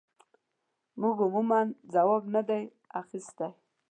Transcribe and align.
موږ 1.01 1.15
عموماً 1.25 1.59
ځواب 1.93 2.23
نه 2.35 2.41
دی 2.47 2.61
اخیستی. 3.01 3.49